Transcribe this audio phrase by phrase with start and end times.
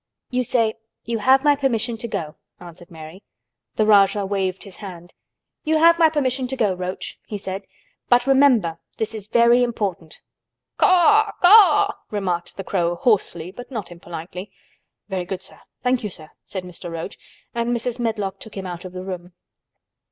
[0.31, 3.21] "You say, 'You have my permission to go,'" answered Mary.
[3.75, 5.13] The Rajah waved his hand.
[5.63, 7.67] "You have my permission to go, Roach," he said.
[8.09, 10.19] "But, remember, this is very important."
[10.79, 14.51] "Caw—Caw!" remarked the crow hoarsely but not impolitely.
[15.07, 15.59] "Very good, sir.
[15.83, 16.89] Thank you, sir," said Mr.
[16.89, 17.19] Roach,
[17.53, 17.99] and Mrs.
[17.99, 19.33] Medlock took him out of the room.